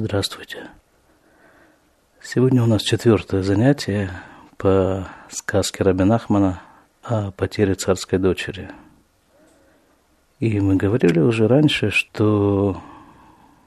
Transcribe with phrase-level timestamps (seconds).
[0.00, 0.68] Здравствуйте.
[2.22, 4.12] Сегодня у нас четвертое занятие
[4.56, 6.62] по сказке Рабин Ахмана
[7.02, 8.70] о потере царской дочери.
[10.38, 12.80] И мы говорили уже раньше, что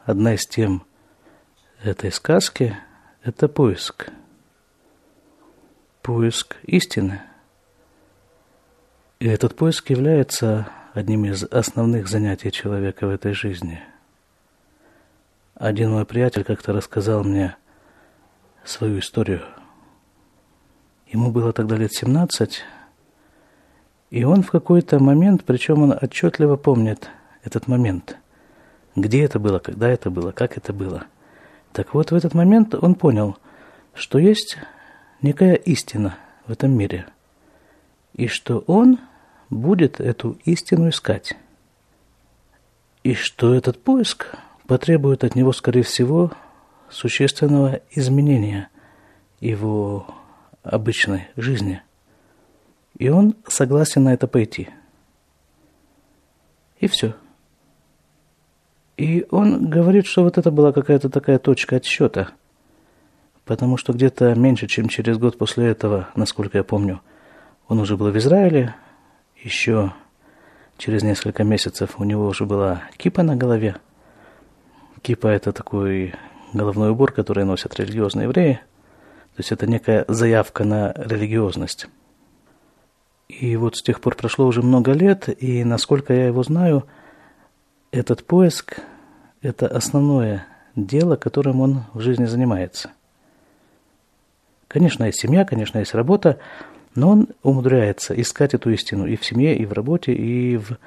[0.06, 0.84] одна из тем
[1.84, 2.78] этой сказки–
[3.26, 4.08] это поиск.
[6.02, 7.24] Поиск истины.
[9.20, 13.84] И этот поиск является одним из основных занятий человека в этой жизни–
[15.62, 17.56] один мой приятель как-то рассказал мне
[18.66, 19.44] свою историю.
[21.06, 22.64] Ему было тогда лет 17,
[24.10, 27.12] и он в какой-то момент, причем он отчетливо помнит
[27.44, 28.18] этот момент,
[28.96, 31.06] где это было, когда это было, как это было.
[31.74, 33.38] Так вот, в этот момент он понял,
[33.94, 34.58] что есть
[35.22, 36.18] некая истина
[36.48, 37.06] в этом мире,
[38.16, 38.98] и что он
[39.52, 41.36] будет эту истину искать,
[43.04, 44.36] и что этот поиск–
[44.72, 46.32] потребует от него, скорее всего,
[46.90, 48.70] существенного изменения
[49.42, 50.08] его
[50.64, 51.82] обычной жизни.
[52.98, 54.70] И он согласен на это пойти.
[56.80, 57.16] И все.
[58.96, 62.30] И он говорит, что вот это была какая-то такая точка отсчета.
[63.44, 67.02] Потому что где-то меньше, чем через год после этого, насколько я помню,
[67.68, 68.74] он уже был в Израиле.
[69.44, 69.92] Еще
[70.78, 73.76] через несколько месяцев у него уже была кипа на голове–
[75.02, 76.14] Кипа– это такой
[76.54, 78.60] головной убор, который носят религиозные евреи.
[79.36, 81.88] То есть это некая заявка на религиозность.
[83.30, 86.86] И вот с тех пор прошло уже много лет, и насколько я его знаю,
[87.92, 88.80] этот поиск–
[89.42, 92.92] это основное дело, которым он в жизни занимается.
[94.68, 96.40] Конечно, есть семья, конечно, есть работа,
[96.94, 100.78] но он умудряется искать эту истину и в семье, и в работе, и в,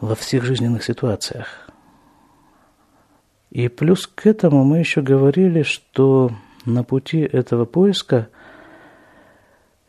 [0.00, 1.71] во всех жизненных ситуациях.
[3.52, 6.30] И плюс к этому мы еще говорили, что
[6.64, 8.28] на пути этого поиска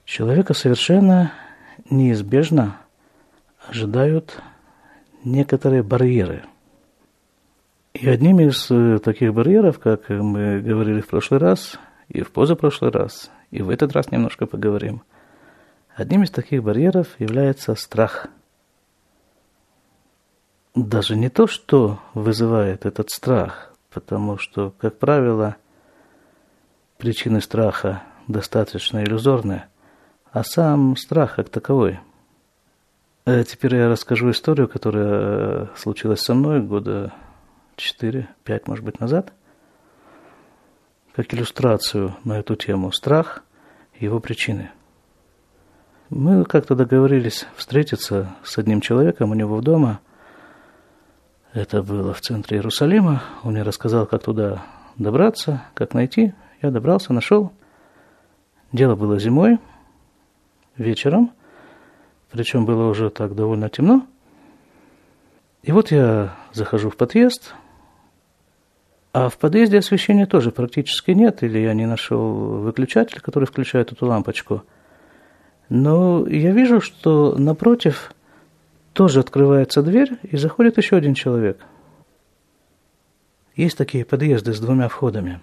[0.04, 1.32] человека совершенно
[1.90, 2.76] неизбежно
[3.66, 4.42] ожидают
[5.24, 6.44] некоторые барьеры.
[7.94, 11.80] И одним из э, таких барьеров, как мы говорили в прошлый раз,
[12.10, 15.04] и в позапрошлый раз, и в этот раз немножко поговорим,
[15.96, 18.28] одним из таких барьеров является страх–
[20.76, 25.58] даже не то, что вызывает этот страх, потому что, как правило,
[26.98, 29.64] причины страха достаточно иллюзорны,
[30.32, 32.00] а сам страх как таковой.
[33.26, 37.14] А теперь я расскажу историю, которая случилась со мной года
[37.78, 38.26] 4-5,
[38.66, 39.32] может быть, назад,
[41.16, 43.44] как иллюстрацию на эту тему «Страх
[43.94, 44.72] и его причины».
[46.10, 50.00] Мы как-то договорились встретиться с одним человеком у него в дома–
[51.54, 53.22] это было в центре Иерусалима.
[53.44, 54.64] Он мне рассказал, как туда
[54.98, 56.34] добраться, как найти.
[56.62, 57.52] Я добрался, нашел.
[58.72, 59.60] Дело было зимой,
[60.78, 61.32] вечером.
[62.32, 64.08] Причем было уже так довольно темно.
[65.62, 67.54] И вот я захожу в подъезд,
[69.14, 74.08] а в подъезде освещения тоже практически нет, или я не нашел выключатель, который включает эту
[74.08, 74.64] лампочку.
[75.70, 78.12] Но я вижу, что напротив
[78.94, 81.60] тоже открывается дверь, и заходит еще один человек.
[83.56, 85.42] Есть такие подъезды с двумя входами.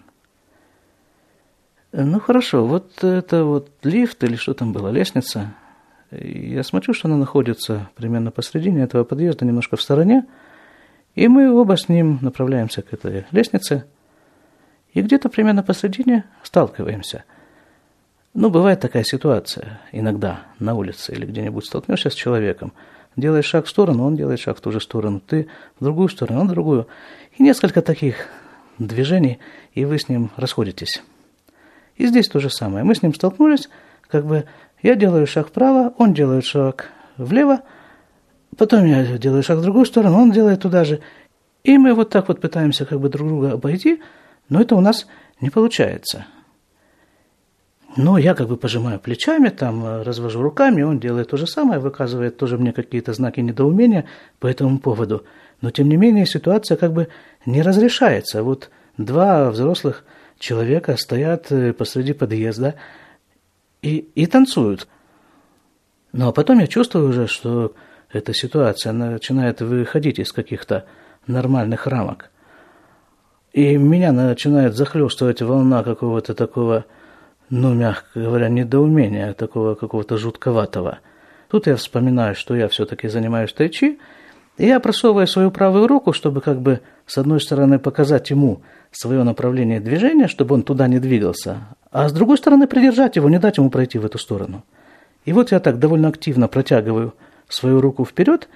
[1.92, 5.54] Ну хорошо, вот это вот лифт или что там было, лестница.
[6.12, 10.26] Я смотрю, что она находится примерно посредине этого подъезда, немножко в стороне.
[11.14, 13.84] И мы оба с ним направляемся к этой лестнице.
[14.92, 17.24] И где-то примерно посредине сталкиваемся.
[18.34, 22.72] Ну, бывает такая ситуация иногда на улице или где-нибудь столкнешься с человеком–
[23.16, 25.48] делаешь шаг в сторону, он делает шаг в ту же сторону, ты
[25.78, 26.86] в другую сторону, он в другую.
[27.36, 28.28] И несколько таких
[28.78, 29.38] движений,
[29.74, 31.02] и вы с ним расходитесь.
[31.96, 32.84] И здесь то же самое.
[32.84, 33.68] Мы с ним столкнулись,
[34.08, 34.46] как бы
[34.82, 37.60] я делаю шаг вправо, он делает шаг влево,
[38.56, 41.00] потом я делаю шаг в другую сторону, он делает туда же.
[41.62, 44.00] И мы вот так вот пытаемся как бы друг друга обойти,
[44.48, 45.06] но это у нас
[45.40, 46.26] не получается.
[47.96, 51.80] Но я как бы пожимаю плечами, там э, развожу руками, он делает то же самое,
[51.80, 54.06] выказывает тоже мне какие-то знаки недоумения
[54.38, 55.24] по этому поводу.
[55.60, 57.08] Но тем не менее ситуация как бы
[57.46, 58.42] не разрешается.
[58.42, 60.04] Вот два взрослых
[60.38, 62.76] человека стоят э, посреди подъезда
[63.82, 64.86] и, и танцуют.
[66.12, 67.74] Ну а потом я чувствую уже, что
[68.12, 70.84] эта ситуация начинает выходить из каких-то
[71.26, 72.30] нормальных рамок.
[73.52, 76.84] И меня начинает захлестывать волна какого-то такого
[77.50, 81.00] ну, мягко говоря, недоумения, такого какого-то жутковатого.
[81.50, 83.98] Тут я вспоминаю, что я все-таки занимаюсь тайчи,
[84.56, 88.62] И я просовываю свою правую руку, чтобы как бы с одной стороны показать ему
[88.92, 93.38] свое направление движения, чтобы он туда не двигался, а с другой стороны придержать его, не
[93.38, 94.64] дать ему пройти в эту сторону.
[95.24, 97.14] И вот я так довольно активно протягиваю
[97.48, 98.48] свою руку вперед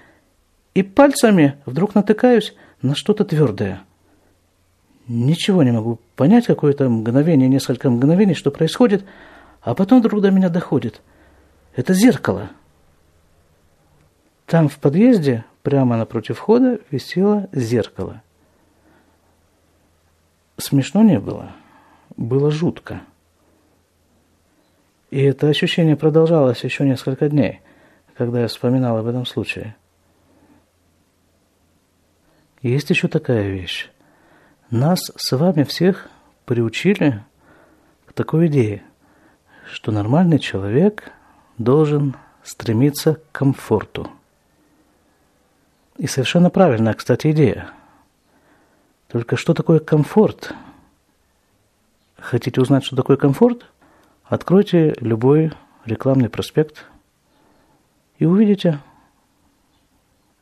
[0.74, 3.82] и пальцами вдруг натыкаюсь на что-то твердое.
[5.06, 9.04] Ничего не могу понять, какое-то мгновение, несколько мгновений, что происходит,
[9.60, 11.02] а потом вдруг до меня доходит.
[11.76, 12.50] Это зеркало.
[14.46, 18.22] Там в подъезде, прямо напротив входа, висело зеркало.
[20.56, 21.52] Смешно не было.
[22.16, 23.02] Было жутко.
[25.10, 27.60] И это ощущение продолжалось еще несколько дней,
[28.16, 29.76] когда я вспоминал об этом случае.
[32.62, 33.90] Есть еще такая вещь.
[34.70, 36.08] Нас с вами всех
[36.46, 37.22] приучили
[38.06, 38.82] к такой идее,
[39.70, 41.12] что нормальный человек
[41.58, 44.10] должен стремиться к комфорту.
[45.96, 47.70] И совершенно правильная, кстати, идея.
[49.08, 50.54] Только что такое комфорт?
[52.18, 53.66] Хотите узнать, что такое комфорт?
[54.24, 55.52] Откройте любой
[55.84, 56.86] рекламный проспект
[58.18, 58.80] и увидите.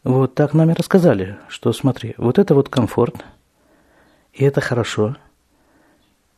[0.05, 3.25] Вот так нам и рассказали, что смотри, вот это вот комфорт,
[4.33, 5.17] и это хорошо,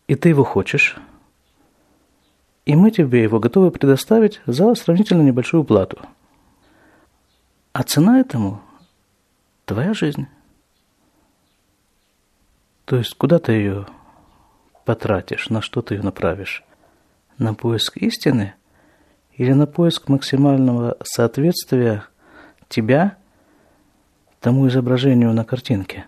[0.07, 0.97] и ты его хочешь,
[2.67, 5.99] и мы тебе его готовы предоставить за сравнительно небольшую плату.
[7.73, 8.63] А цена этому–
[9.65, 10.27] твоя жизнь.
[12.85, 13.87] То есть куда ты ее
[14.85, 16.65] потратишь, на что ты ее направишь?
[17.39, 18.55] на поиск истины
[19.37, 22.05] или на поиск максимального соответствия
[22.69, 23.17] тебя
[24.41, 26.07] тому изображению на картинке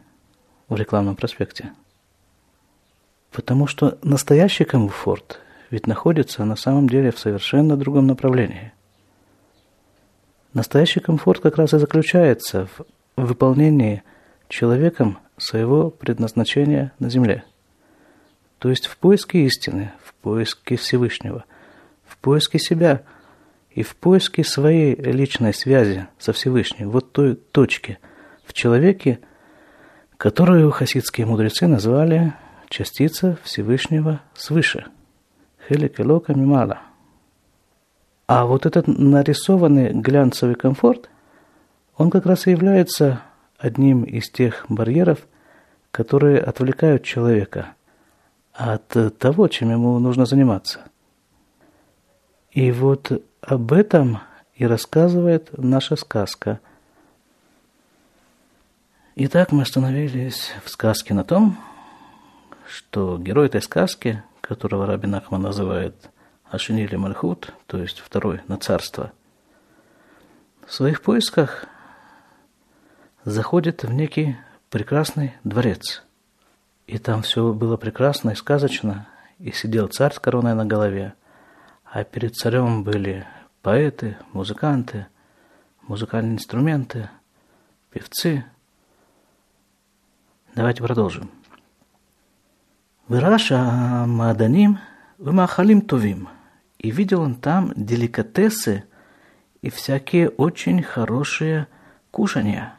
[0.68, 1.72] в рекламном проспекте.
[3.30, 5.40] Потому что настоящий комфорт
[5.70, 8.72] ведь находится на самом деле в совершенно другом направлении.
[10.54, 12.86] Настоящий комфорт как раз и заключается в
[13.16, 14.02] выполнении
[14.48, 17.44] человеком своего предназначения на Земле–
[18.58, 21.44] то есть в поиске истины, в поиске Всевышнего,
[22.06, 23.02] в поиске себя
[23.70, 27.98] и в поиске своей личной связи со Всевышним, вот той точки
[28.44, 29.20] в человеке,
[30.18, 32.34] которую хасидские мудрецы назвали
[32.68, 34.86] частица Всевышнего свыше.
[35.68, 36.80] Хеликелока мимала.
[38.26, 41.08] А вот этот нарисованный глянцевый комфорт,
[41.96, 43.22] он как раз и является
[43.58, 45.26] одним из тех барьеров,
[45.90, 47.74] которые отвлекают человека
[48.52, 50.80] от того, чем ему нужно заниматься.
[52.50, 54.18] И вот об этом
[54.54, 56.60] и рассказывает наша сказка.
[59.16, 61.58] Итак, мы остановились в сказке на том,
[62.68, 66.10] что герой этой сказки, которого Рабин Ахман называет
[66.44, 69.12] Ашинили Мальхут, то есть второй на царство,
[70.66, 71.64] в своих поисках
[73.24, 74.36] заходит в некий
[74.70, 76.02] прекрасный дворец–
[76.86, 79.08] и там все было прекрасно и сказочно,
[79.38, 81.14] и сидел царь с короной на голове,
[81.84, 83.26] а перед царем были
[83.62, 85.06] поэты, музыканты,
[85.82, 87.10] музыкальные инструменты,
[87.90, 88.44] певцы.
[90.56, 91.30] Давайте продолжим.
[93.08, 94.78] Выраша Маданим
[95.18, 96.30] Вымахалим Тувим.
[96.78, 98.84] И видел он там деликатесы
[99.60, 101.68] и всякие очень хорошие
[102.10, 102.72] кушания.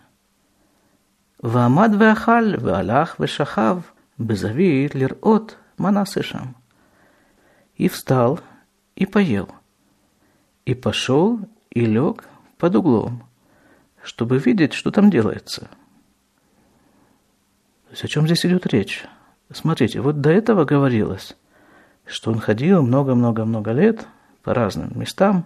[1.40, 6.56] Вамад Вахаль Валах Вешахав Безавит Лирот Манасышам.
[7.76, 8.40] И встал,
[8.96, 9.50] и поел,
[10.66, 13.24] и пошел, и лег под углом,
[14.02, 15.70] чтобы видеть, что там делается–
[17.98, 19.06] есть о чем здесь идет речь?
[19.52, 21.36] Смотрите, вот до этого говорилось,
[22.06, 24.06] что он ходил много-много-много лет
[24.44, 25.46] по разным местам,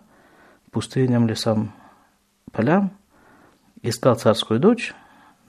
[0.70, 1.74] пустыням, лесам,
[2.52, 2.92] полям,
[3.82, 4.94] искал царскую дочь,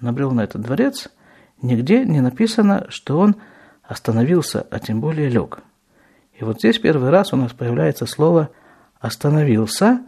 [0.01, 1.09] набрел на этот дворец–
[1.63, 3.37] Нигде не написано, что он
[3.85, 5.61] остановился, а тем более лег.
[6.35, 8.51] И вот здесь первый раз у нас появляется слово
[8.99, 10.03] «остановился»,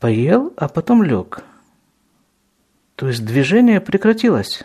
[0.00, 1.44] «поел», а потом лег.
[2.96, 4.64] То есть движение прекратилось.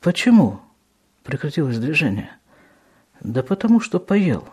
[0.00, 0.60] Почему
[1.22, 2.30] прекратилось движение?
[3.20, 4.48] Да потому что поел.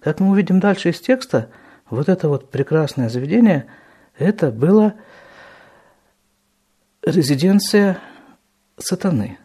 [0.00, 1.50] Как мы увидим дальше из текста,
[1.88, 3.66] вот это вот прекрасное заведение,
[4.18, 4.94] это было
[7.02, 7.98] резиденция
[8.78, 9.38] сатаны.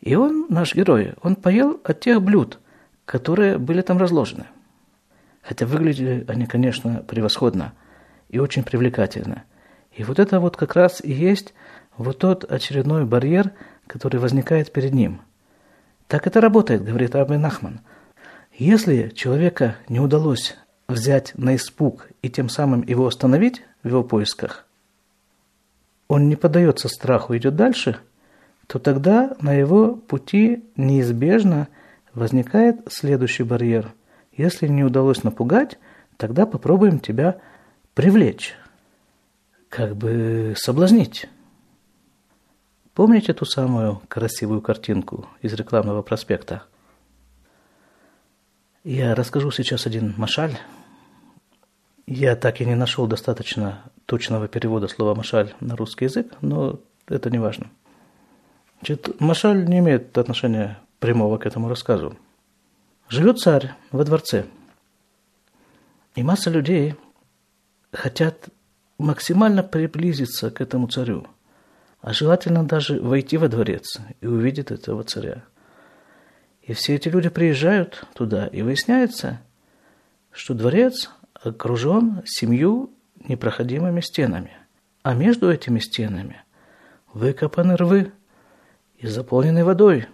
[0.00, 2.60] И он, наш герой, он поел от тех блюд,
[3.04, 4.46] которые были там разложены.
[5.42, 7.72] Хотя выглядели они, конечно, превосходно
[8.28, 9.44] и очень привлекательно.
[9.92, 11.54] И вот это вот как раз и есть
[11.98, 13.52] вот тот очередной барьер,
[13.86, 15.20] который возникает перед ним.
[16.06, 17.80] Так это работает, говорит Рабин Нахман.
[18.54, 20.56] Если человека не удалось
[20.88, 24.66] взять на испуг и тем самым его остановить– в его поисках,
[26.08, 27.98] он не поддается страху, идет дальше,
[28.66, 31.68] то тогда на его пути неизбежно
[32.14, 33.92] возникает следующий барьер.
[34.32, 35.78] Если не удалось напугать,
[36.16, 37.38] тогда попробуем тебя
[37.94, 38.54] привлечь,
[39.68, 41.28] как бы соблазнить.
[42.98, 46.64] Помните ту самую красивую картинку из рекламного проспекта?
[48.82, 50.58] Я расскажу сейчас один машаль.
[52.08, 57.30] Я так и не нашел достаточно точного перевода слова «машаль» на русский язык, но это
[57.30, 57.70] не важно.
[58.80, 62.16] Значит, машаль не имеет отношения прямого к этому рассказу.
[63.08, 64.44] Живет царь во дворце,
[66.16, 66.96] и масса людей
[67.92, 68.48] хотят
[68.98, 71.28] максимально приблизиться к этому царю–
[72.00, 75.44] а желательно даже войти во дворец и увидеть этого царя.
[76.62, 79.40] И все эти люди приезжают туда, и выясняется,
[80.30, 82.90] что дворец окружен семью
[83.26, 84.52] непроходимыми стенами,
[85.02, 86.42] а между этими стенами
[87.12, 88.12] выкопаны рвы
[88.98, 90.06] и заполнены водой.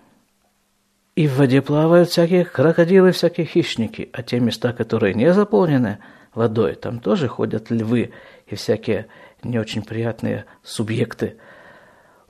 [1.17, 5.99] И в воде плавают всякие крокодилы, всякие хищники, а те места, которые не заполнены
[6.35, 8.13] водой, там тоже ходят львы
[8.47, 9.07] и всякие
[9.43, 11.37] не очень приятные субъекты–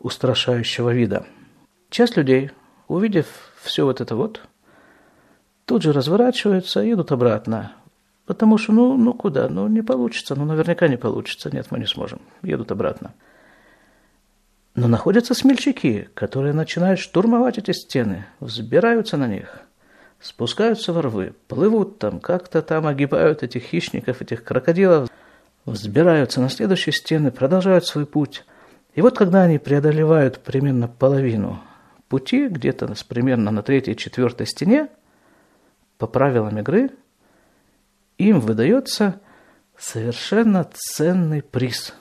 [0.05, 1.25] устрашающего вида.
[1.89, 2.51] Часть людей,
[2.89, 3.27] увидев
[3.63, 4.43] все вот это вот,
[5.65, 7.73] тут же разворачиваются и едут обратно.
[8.27, 11.87] Потому что, ну, ну куда, ну не получится, ну наверняка не получится, нет, мы не
[11.87, 13.15] сможем, едут обратно.
[14.75, 19.61] Но находятся смельчаки, которые начинают штурмовать эти стены, взбираются на них,
[20.21, 25.09] спускаются во рвы, плывут там, как-то там огибают этих хищников, этих крокодилов,
[25.65, 28.45] взбираются на следующие стены, продолжают свой путь,
[28.95, 31.61] и вот когда они преодолевают примерно половину
[32.09, 34.89] пути, где-то примерно на третьей-четвертой стене,
[35.99, 36.91] по правилам игры,
[38.19, 39.21] им выдается
[39.77, 41.95] совершенно ценный приз.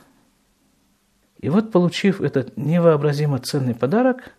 [1.40, 4.32] И вот, получив этот невообразимо ценный подарок,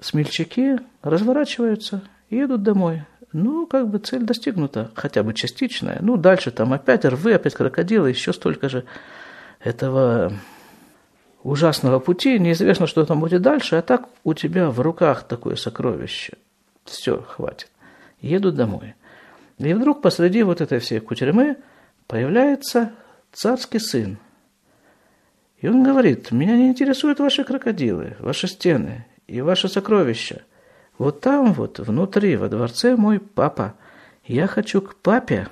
[0.00, 3.04] смельчаки разворачиваются и едут домой.
[3.32, 5.98] Ну, как бы цель достигнута, хотя бы частичная.
[6.00, 8.84] Ну, дальше там опять рвы, опять крокодилы, еще столько же
[9.60, 10.32] этого
[11.42, 16.34] ужасного пути, неизвестно, что там будет дальше, а так у тебя в руках такое сокровище.
[16.84, 17.70] Все, хватит.
[18.20, 18.94] Еду домой.
[19.58, 21.56] И вдруг посреди вот этой всей кутерьмы
[22.06, 22.92] появляется
[23.32, 24.18] царский сын.
[25.58, 30.42] И он говорит, меня не интересуют ваши крокодилы, ваши стены и ваши сокровища.
[30.96, 33.74] Вот там вот, внутри, во дворце мой папа.
[34.24, 35.48] Я хочу к папе.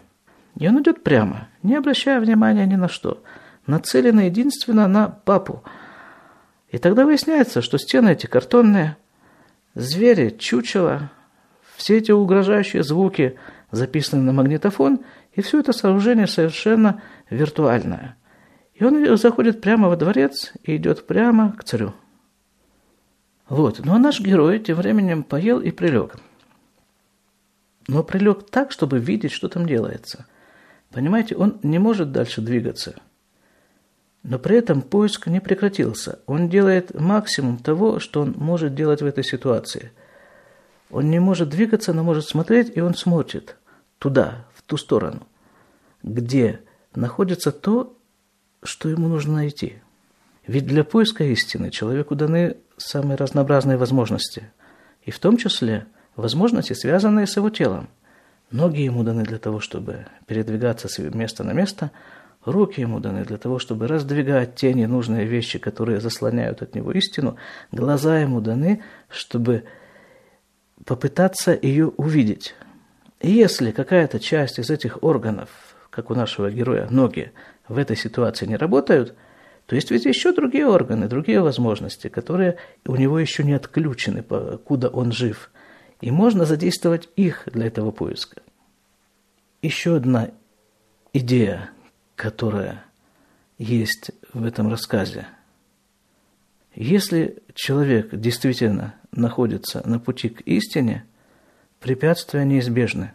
[0.59, 3.23] И он идет прямо, не обращая внимания ни на что–
[3.69, 5.63] нацелена единственно на папу.
[6.71, 8.97] И тогда выясняется, что стены эти картонные,
[9.75, 11.13] звери, чучела,
[11.77, 13.39] все эти угрожающие звуки
[13.71, 15.01] записаны на магнитофон,
[15.33, 18.17] и все это сооружение совершенно виртуальное.
[18.75, 21.95] И он заходит прямо во дворец и идет прямо к царю.
[23.49, 23.81] Вот.
[23.85, 26.17] Ну а наш герой тем временем поел и прилег.
[27.87, 30.27] Но прилег так, чтобы видеть, что там делается.
[30.91, 32.97] Понимаете, он не может дальше двигаться–
[34.23, 36.19] но при этом поиск не прекратился.
[36.27, 39.93] Он делает максимум того, что он может делать в этой ситуации.
[40.91, 43.57] Он не может двигаться, но может смотреть, и он смотрит
[43.99, 45.27] туда, в ту сторону,
[46.03, 46.61] где
[46.95, 47.97] находится то,
[48.63, 49.79] что ему нужно найти.
[50.47, 54.51] Ведь для поиска истины человеку даны самые разнообразные возможности,
[55.03, 57.89] и в том числе возможности, связанные с его телом.
[58.51, 61.93] Ноги ему даны для того, чтобы передвигаться с места на место–
[62.49, 67.37] Руки ему даны для того, чтобы раздвигать те ненужные вещи, которые заслоняют от него истину.
[67.73, 69.65] Глаза ему даны, чтобы
[70.87, 72.55] попытаться ее увидеть.
[73.21, 75.51] И если какая-то часть из этих органов,
[75.91, 77.33] как у нашего героя, ноги,
[77.69, 79.15] в этой ситуации не работают,
[79.67, 84.89] то есть ведь еще другие органы, другие возможности, которые у него еще не отключены, куда
[84.89, 85.51] он жив.
[86.01, 88.41] И можно задействовать их для этого поиска.
[89.61, 90.31] Еще одна
[91.13, 91.73] идея,
[92.19, 92.85] которая
[93.59, 95.29] есть в этом рассказе.
[96.75, 101.07] Если человек действительно находится на пути к истине,
[101.79, 103.13] препятствия неизбежны.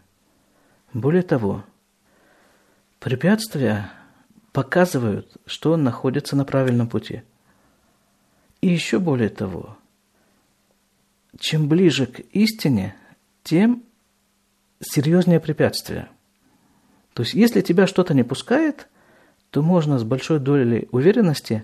[0.93, 1.65] Более того,
[3.01, 3.91] препятствия
[4.53, 7.23] показывают, что он находится на правильном пути.
[8.61, 9.77] И еще более того,
[11.37, 12.95] чем ближе к истине,
[13.43, 13.83] тем
[14.79, 16.07] серьезнее препятствия.
[17.13, 18.87] То есть, если тебя что-то не пускает–
[19.53, 21.63] то можно с большой долей уверенности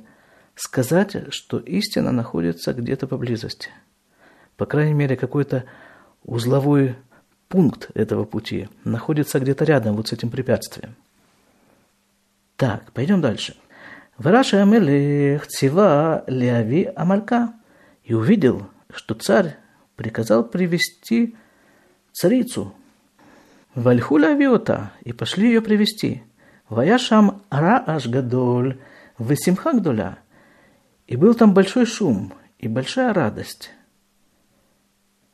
[0.53, 3.69] сказать, что истина находится где-то поблизости.
[4.58, 5.63] По крайней мере, какой-то
[6.24, 6.98] узловой
[7.48, 10.96] пункт этого пути находится где-то рядом вот с этим препятствием.
[12.58, 13.55] Так, пойдем дальше.
[14.19, 17.55] Вараша Амелех цива Леави Амалька
[18.03, 19.58] и увидел, что царь
[19.96, 21.36] приказал привести
[22.12, 22.72] царицу.
[23.74, 26.22] Вальхуля Авиота и пошли ее привести.
[26.70, 28.78] Ваяшам Рааш Гадоль,
[29.18, 30.20] Весимха Гдоля.
[31.08, 33.72] И был там большой шум и большая радость.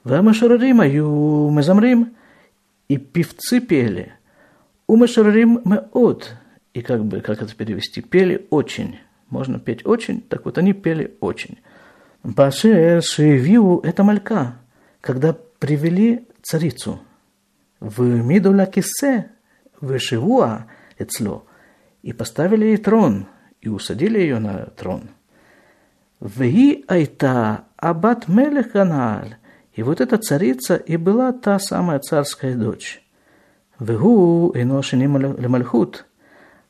[0.06, 2.16] Вамашарарим аю мезамрим,
[2.88, 4.14] и певцы пели.
[4.88, 6.36] Умашарарим меот,
[6.74, 9.00] и как бы, как это перевести, пели очень.
[9.30, 11.58] Можно петь очень, так вот они пели очень.
[12.24, 14.58] Башер Шевиу– это малька,
[15.02, 17.00] когда привели царицу.
[17.80, 19.32] В Мидуля Кисе,
[19.82, 21.46] в Шивуа Эцло,
[22.02, 23.28] и поставили ей трон,
[23.62, 25.10] и усадили ее на трон.
[26.20, 28.76] Веи Айта Абат Мелех
[29.74, 33.02] и вот эта царица и была та самая царская дочь.
[33.80, 36.06] Вегу Иношини Лемальхут,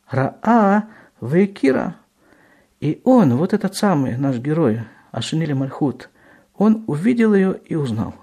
[0.10, 0.88] Раа
[1.22, 1.98] Вейкира.
[2.79, 6.10] И он, вот этот самый наш герой, Ашинили Мальхут,
[6.58, 8.15] он увидел ее и узнал.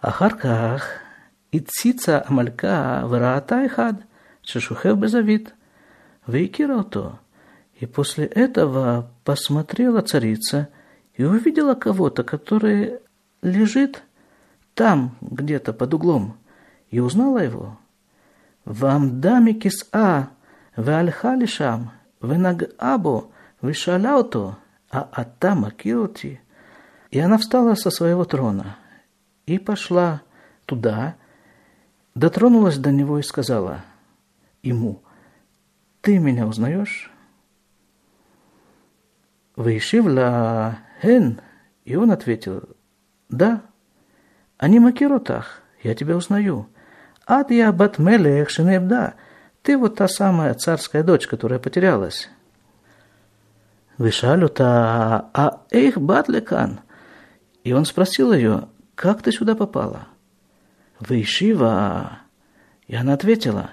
[0.00, 1.00] Ахарках
[1.51, 3.95] Ицица Амалька Вараата Ихад,
[4.41, 5.53] Шешухев Безавит,
[6.27, 7.19] Вейкира то.
[7.79, 10.69] И после этого посмотрела царица
[11.15, 12.99] и увидела кого-то, который
[13.41, 14.03] лежит
[14.73, 16.37] там, где-то под углом,
[16.89, 17.77] и узнала его.
[18.65, 20.23] ועמדה מכסאה
[20.77, 21.81] והלכה לשם,
[22.21, 23.31] ונגעה בו,
[23.63, 24.51] ושאלה אותו,
[24.93, 26.37] а אתה מכיר אותי?
[27.11, 28.75] И она встала со своего трона
[29.45, 30.21] и пошла
[30.65, 31.15] туда,
[32.18, 33.84] дотронулась до него и сказала
[34.62, 35.02] ему,
[36.00, 37.10] «Ты меня узнаешь?»
[39.56, 41.40] Вейшив ла хен,
[41.84, 42.62] и он ответил,
[43.28, 43.62] «Да,
[44.56, 46.68] они макиротах, я тебя узнаю».
[47.30, 49.14] Ад я Батмелех Шинебда.
[49.60, 52.30] Ты вот та самая царская дочь, которая потерялась.
[53.98, 56.80] Вишалю-то, а их батлекан.
[57.64, 60.08] И он спросил ее, как ты сюда попала?
[61.00, 62.20] Вишива.
[62.86, 63.70] И она ответила,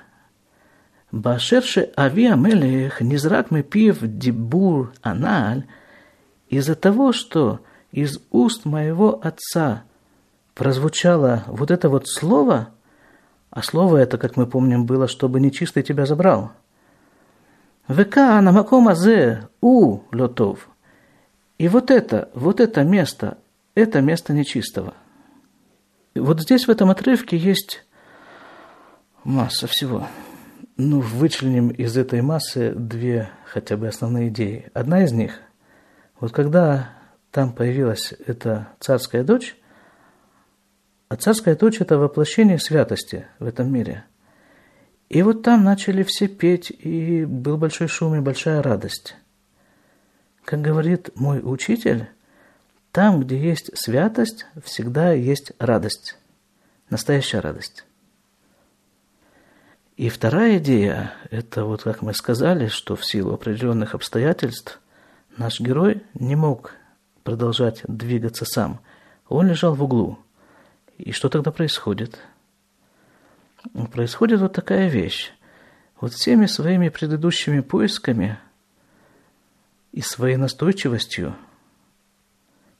[1.12, 5.66] Башерше Авиа Мелех Низрак Мепив Дибур Аналь,
[6.50, 7.62] из-за того, что
[7.92, 9.84] из уст моего отца
[10.54, 12.70] прозвучало вот это вот слово–
[13.56, 16.52] а слово это, как мы помним, было, чтобы нечистый тебя забрал.
[17.88, 20.68] Века на макомазе у лотов.
[21.58, 23.38] И вот это, вот это место,
[23.74, 24.94] это место нечистого.
[26.16, 27.86] Вот здесь в этом отрывке есть
[29.26, 30.08] масса всего.
[30.78, 34.70] Ну, вычленим из этой массы две хотя бы основные идеи.
[34.74, 35.40] Одна из них,
[36.20, 36.90] вот когда
[37.32, 39.58] там появилась эта царская дочь,
[41.10, 44.06] а царская дочь– это воплощение святости в этом мире.
[45.10, 49.16] И вот там начали все петь, и был большой шум и большая радость.
[50.44, 52.08] Как говорит мой учитель,
[52.96, 56.18] там, где есть святость, всегда есть радость,
[56.90, 57.86] настоящая радость.
[59.98, 64.80] И вторая идея– это вот как мы сказали, что в силу определенных обстоятельств
[65.36, 66.74] наш герой не мог
[67.24, 68.80] продолжать двигаться сам.
[69.28, 70.18] Он лежал в углу–
[70.98, 72.20] и что тогда происходит?
[73.92, 75.34] Происходит вот такая вещь.
[76.00, 78.40] Вот всеми своими предыдущими поисками
[79.92, 81.36] и своей настойчивостью,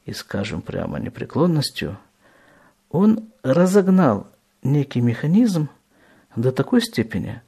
[0.06, 1.98] и, скажем прямо, непреклонностью,
[2.90, 4.28] он разогнал
[4.64, 5.70] некий механизм
[6.36, 7.42] до такой степени,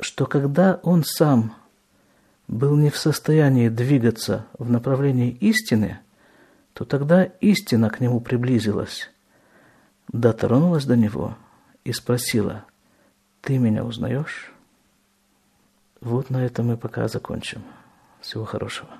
[0.00, 1.54] что когда он сам
[2.48, 6.00] был не в состоянии двигаться в направлении истины,
[6.74, 9.12] то тогда истина к нему приблизилась
[10.12, 11.36] дотронулась до него
[11.84, 12.64] и спросила,
[13.40, 14.52] «Ты меня узнаешь?»
[16.00, 17.62] Вот на этом мы пока закончим.
[18.20, 18.90] Всего хорошего.